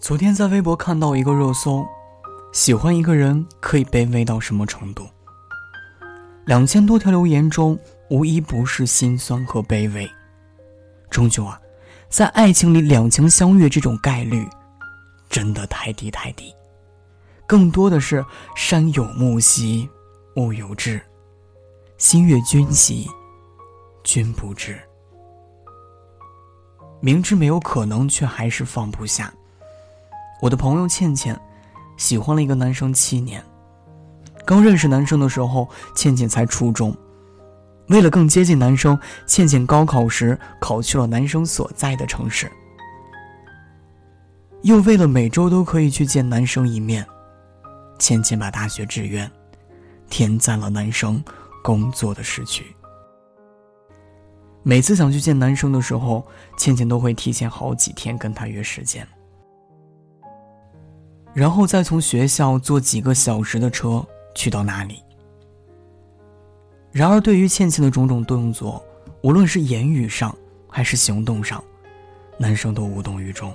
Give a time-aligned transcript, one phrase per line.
[0.00, 1.84] 昨天在微博看到一个热搜，
[2.52, 5.06] 喜欢一个人可以卑微到什么程度？
[6.46, 10.08] 两千多条留言中，无一不是心酸和卑微。
[11.10, 11.60] 终究啊，
[12.08, 14.48] 在爱情里两情相悦这种概率，
[15.28, 16.54] 真的太低太低。
[17.46, 18.24] 更多的是
[18.54, 19.88] 山有木兮，
[20.34, 21.00] 木有枝，
[21.98, 23.10] 心悦君兮，
[24.04, 24.78] 君不知。
[27.00, 29.32] 明知没有可能，却还是放不下。
[30.40, 31.38] 我的朋友倩倩，
[31.96, 33.42] 喜欢了一个男生七年。
[34.46, 36.96] 刚认识男生的时候，倩倩才初中。
[37.88, 42.50] 为了更接近男生，倩倩高考时考去了男生所在的城市。
[44.62, 47.06] 又为了每周都可以去见男生一面，
[47.98, 49.30] 倩倩把大学志愿
[50.08, 51.22] 填在了男生
[51.64, 52.64] 工作的市区。
[54.62, 59.06] 每次想去见男生的时候，倩倩都会提前好几天跟他约时间。
[61.34, 65.02] 然后再从学校坐几个小时的车去到那里。
[66.90, 68.82] 然而，对于倩倩的种种动作，
[69.22, 70.36] 无论是言语上
[70.68, 71.62] 还是行动上，
[72.38, 73.52] 男生都无动于衷。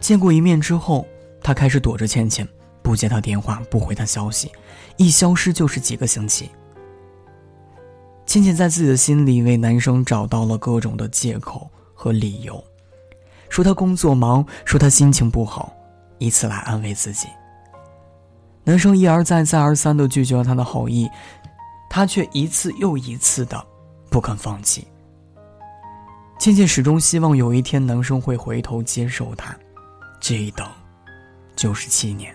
[0.00, 1.06] 见过一面之后，
[1.40, 2.46] 他开始躲着倩倩，
[2.82, 4.50] 不接她电话，不回她消息，
[4.98, 6.50] 一消失就是几个星期。
[8.26, 12.62] 倩倩在自己的心里为男生找到了各种的借口和理由。
[13.48, 15.72] 说他工作忙，说他心情不好，
[16.18, 17.28] 以此来安慰自己。
[18.64, 21.08] 男生一而再、再而三的拒绝了他的好意，
[21.90, 23.64] 他却一次又一次的
[24.10, 24.88] 不肯放弃。
[26.38, 29.54] 倩倩始终希望有一天男生会回头接受她，
[30.18, 30.66] 这一等
[31.54, 32.34] 就是七年。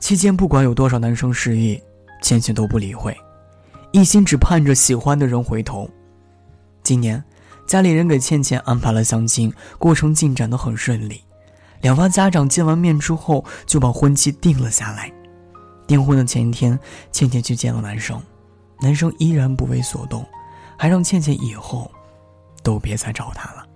[0.00, 1.80] 期间不管有多少男生示意，
[2.22, 3.16] 倩倩都不理会，
[3.92, 5.88] 一心只盼着喜欢的人回头。
[6.82, 7.22] 今年。
[7.66, 11.22] 家里人给倩倩安排了相亲，过程进展得很顺利。
[11.80, 15.12] 两方家长见完面之后，就把婚期定了下来。
[15.86, 16.78] 订婚的前一天，
[17.12, 18.22] 倩倩去见了男生，
[18.80, 20.24] 男生依然不为所动，
[20.78, 21.90] 还让倩倩以后
[22.62, 23.66] 都别再找他了。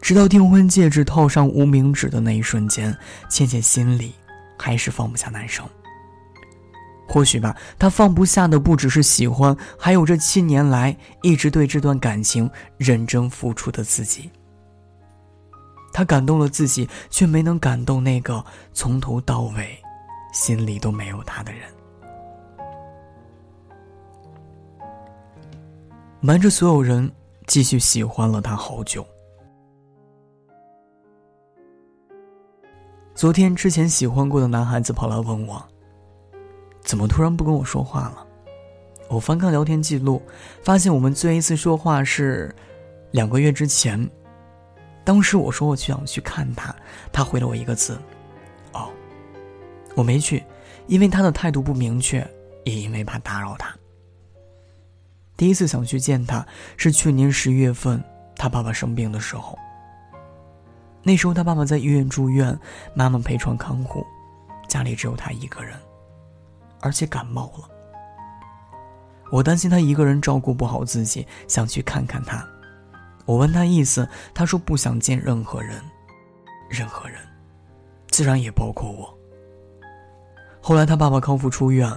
[0.00, 2.96] 直到订婚戒指套上无名指的那一瞬间，
[3.28, 4.14] 倩倩心里
[4.58, 5.68] 还是放不下男生。
[7.08, 14.30] 或许吧，他放不下的不只是喜欢，还有这七年来一直对这段感情认真付出的自己。
[15.90, 19.76] 他感动了自己，却没能感动那个从头到尾
[20.34, 21.62] 心里都没有他的人。
[26.20, 27.10] 瞒着所有人，
[27.46, 29.04] 继续喜欢了他好久。
[33.14, 35.66] 昨天之前喜欢过的男孩子跑来问我。
[36.88, 38.26] 怎么突然不跟我说话了？
[39.10, 40.22] 我翻看聊天记录，
[40.64, 42.54] 发现我们最后一次说话是
[43.10, 44.08] 两个月之前。
[45.04, 46.74] 当时我说我想去看他，
[47.12, 47.98] 他回了我一个字
[48.72, 48.88] ：“哦。”
[49.94, 50.42] 我没去，
[50.86, 52.26] 因为他的态度不明确，
[52.64, 53.68] 也因为怕打扰他。
[55.36, 56.46] 第一次想去见他
[56.78, 58.02] 是去年十一月份，
[58.34, 59.58] 他爸爸生病的时候。
[61.02, 62.58] 那时候他爸爸在医院住院，
[62.94, 64.06] 妈妈陪床看护，
[64.66, 65.78] 家里只有他一个人。
[66.80, 67.68] 而且感冒了，
[69.30, 72.46] 我担心他一个人照顾不好自己，想去看看他。
[73.26, 75.82] 我问他意思，他说不想见任何人，
[76.70, 77.20] 任何人，
[78.08, 79.12] 自然也包括我。
[80.60, 81.90] 后来他爸爸康复出院，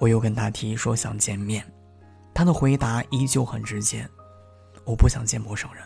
[0.00, 1.64] 我又跟他提说想见面，
[2.34, 4.08] 他的回答依旧很直接：
[4.84, 5.84] 我不想见陌生人。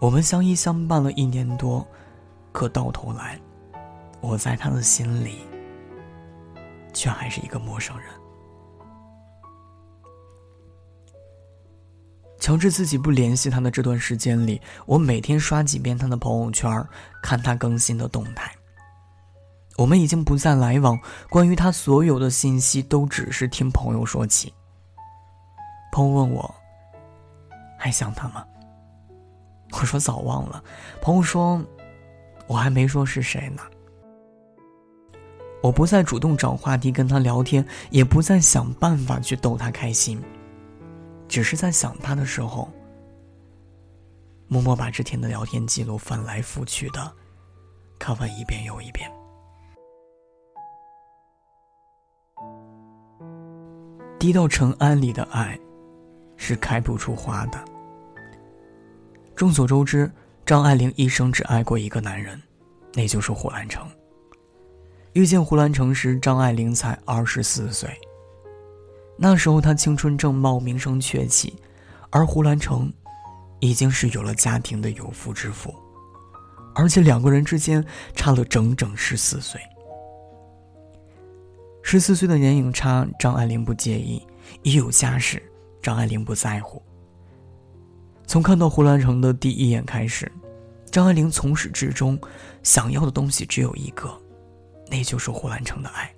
[0.00, 1.84] 我们相依相伴了一年多，
[2.52, 3.40] 可到头来，
[4.20, 5.38] 我在他的心里。
[6.96, 8.08] 却还是一个陌生人。
[12.40, 16.70] 强制自己不联系他的这段时间里，我每天刷几遍他的朋友圈，
[17.22, 18.50] 看他更新的动态。
[19.76, 20.98] 我们已经不再来往，
[21.28, 24.54] 关于他所有的信息都只是听朋友说起。
[25.92, 26.54] 朋友问我
[27.78, 28.46] ：“还想他吗？”
[29.72, 30.62] 我说：“早忘了。”
[31.02, 31.60] 朋友说
[32.46, 33.62] ：“我还没说是谁呢。”
[35.62, 40.22] 我不再主动找话题跟他聊天，也不再想办法去逗他开心，
[41.26, 42.70] 只是在想他的时候，
[44.46, 47.12] 默默把之前的聊天记录翻来覆去的
[47.98, 49.10] 看完一遍又一遍。
[54.18, 55.58] 滴到尘埃里的爱，
[56.36, 57.64] 是开不出花的。
[59.34, 60.10] 众所周知，
[60.44, 62.40] 张爱玲一生只爱过一个男人，
[62.94, 63.86] 那就是胡兰成。
[65.16, 67.88] 遇见胡兰成时，张爱玲才二十四岁。
[69.16, 71.56] 那时候她青春正茂，名声鹊起，
[72.10, 72.92] 而胡兰成
[73.58, 75.74] 已经是有了家庭的有夫之妇，
[76.74, 77.82] 而且两个人之间
[78.14, 79.58] 差了整整十四岁。
[81.82, 84.20] 十四岁的年龄差，张爱玲不介意；
[84.62, 85.42] 一有家室，
[85.80, 86.82] 张爱玲不在乎。
[88.26, 90.30] 从看到胡兰成的第一眼开始，
[90.90, 92.20] 张爱玲从始至终
[92.62, 94.14] 想要的东西只有一个，
[94.90, 96.12] 那就是胡兰成的爱。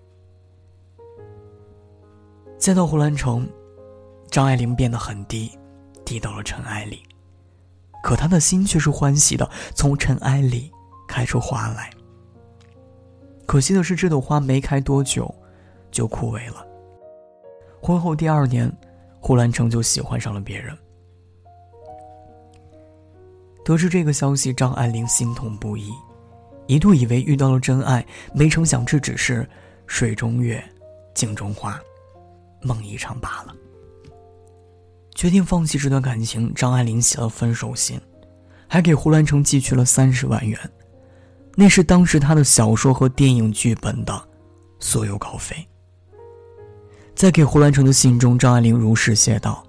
[2.59, 3.49] 见到胡兰成，
[4.31, 5.57] 张爱玲变得很低，
[6.05, 7.03] 低到了尘埃里。
[8.03, 10.71] 可她的心却是欢喜的，从尘埃里
[11.07, 11.91] 开出花来。
[13.47, 15.33] 可惜的是，这朵花没开多久，
[15.91, 16.67] 就枯萎了。
[17.81, 18.71] 婚后第二年，
[19.21, 20.77] 胡兰成就喜欢上了别人。
[23.65, 25.91] 得知这个消息，张爱玲心痛不已，
[26.69, 29.49] 一度以为遇到了真爱，没成想这只是
[29.87, 30.63] 水中月，
[31.15, 31.81] 镜中花，
[32.63, 33.57] 梦一场罢了。
[35.15, 37.99] 决定放弃这段感情，张爱玲写了分手信，
[38.69, 40.61] 还给胡兰成寄去了三十万元，
[41.57, 44.29] 那是当时他的小说和电影剧本的
[44.79, 45.57] 所有稿费。
[47.15, 49.65] 在给胡兰成的信中，张爱玲如实写道：“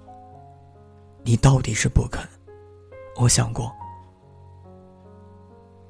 [1.24, 2.22] 你到底是不肯，
[3.16, 3.74] 我想过。”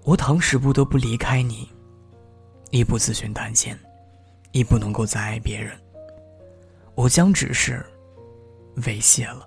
[0.02, 1.68] 我倘使不得不离开你，
[2.70, 3.78] 亦不自寻短见，
[4.52, 5.78] 亦不能够再爱别人。
[6.94, 7.84] 我将只是
[8.78, 9.46] 猥亵了。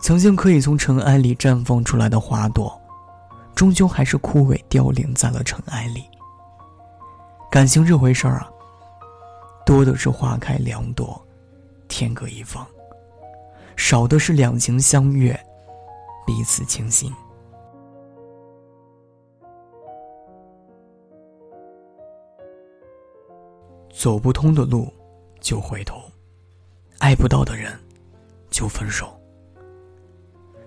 [0.00, 2.80] 曾经可以从尘埃里绽放出来的花朵，
[3.54, 6.04] 终究还是枯萎凋零在了尘埃里。
[7.50, 8.50] 感情这回事儿啊，
[9.66, 11.20] 多的是花开两朵，
[11.88, 12.64] 天各一方；
[13.76, 15.38] 少的是两情相悦，
[16.26, 17.12] 彼此倾心。
[23.92, 24.92] 走不通的路，
[25.40, 25.96] 就回头；
[26.98, 27.78] 爱不到的人，
[28.50, 29.14] 就分手。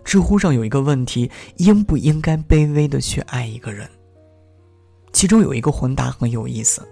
[0.04, 3.90] 知乎上有一个问题：应不应该卑微的去爱一个人？
[5.14, 6.88] 其中有一个回答很有意思。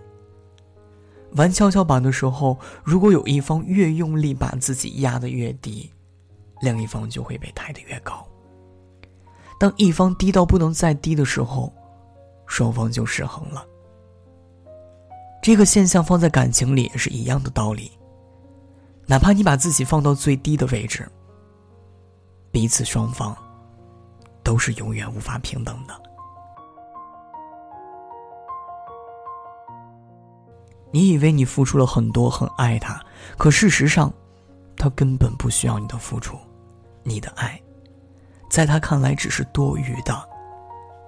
[1.34, 5.92] 玩跷跷板的时候，如果有一方越用力把自己压得越低，
[6.62, 8.26] 另一方就会被抬得越高。
[9.60, 11.72] 当一方低到不能再低的时候，
[12.48, 13.66] 双方就失衡了。
[15.42, 17.92] 这个现象放在感情里也是一样的道理。
[19.08, 21.10] 哪怕你把自己放到最低的位置，
[22.52, 23.36] 彼此双方
[24.44, 26.02] 都是永远无法平等的。
[30.92, 33.02] 你以为你付出了很多，很爱他，
[33.38, 34.14] 可事实上，
[34.78, 36.38] 他根本不需要你的付出，
[37.04, 37.60] 你的爱，
[38.50, 40.30] 在他看来只是多余的，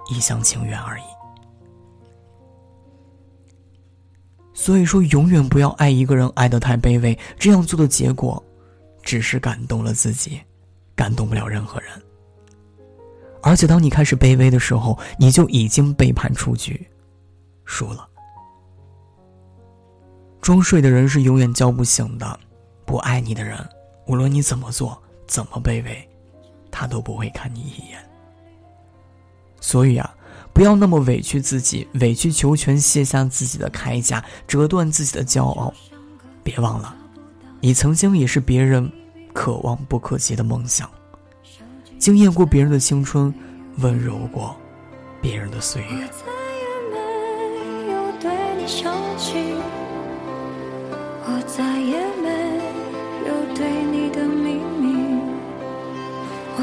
[0.09, 1.03] 一厢情愿而已。
[4.54, 8.42] 所以说，永远不要爱一个人爱得太卑微，这样做的结果，
[9.02, 10.40] 只是感动了自己，
[10.96, 11.90] 感动不了任何人。
[13.42, 16.88] 而且，当你开始卑微的时候，你就已经背叛出局，
[17.66, 18.08] 输了。
[20.40, 22.40] 装睡的人是永远叫不醒的，
[22.86, 23.58] 不爱你的人，
[24.06, 26.10] 无论你怎么做，怎么卑微，
[26.70, 27.98] 他都不会看你一眼。
[29.60, 30.16] 所以啊。
[30.54, 35.74] 不要那么委屈自己，委曲求全，卸下自己的铠甲，折断自己的骄傲。
[36.44, 36.95] 别忘了，
[37.60, 38.92] 你曾经也是别人
[39.33, 40.88] 可望不可及的梦想，
[41.98, 43.33] 惊艳过别人的青春，
[43.78, 44.56] 温柔过
[45.22, 46.10] 别人的岁月。
[51.26, 52.30] 我再也没
[53.28, 55.19] 有对你的秘密，
[56.57, 56.62] 我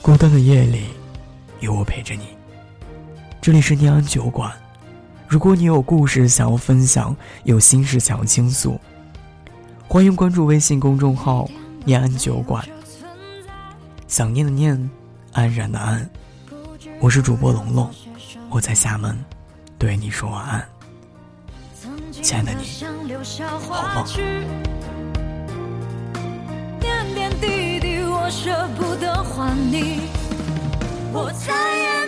[0.00, 0.84] 孤单的夜里，
[1.60, 2.28] 有我陪着你。
[3.40, 4.52] 这里是念安酒馆。
[5.26, 8.78] 如果你有故事想要分享，有心事想要倾诉，
[9.88, 11.48] 欢迎关注微信公众号
[11.84, 12.64] “念安酒馆”。
[14.06, 14.90] 想念的念，
[15.32, 16.08] 安然的安。
[17.00, 17.90] 我是主播龙龙，
[18.50, 19.18] 我在厦门，
[19.78, 20.68] 对你说晚安，
[22.12, 22.64] 亲爱的你，
[23.68, 24.93] 好梦。
[28.24, 30.00] 我舍不得还你，
[31.12, 32.03] 我再也